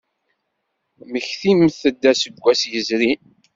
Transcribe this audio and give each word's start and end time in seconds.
Mmektimt-d 1.09 2.03
aseggas 2.11 2.61
yezrin. 2.71 3.21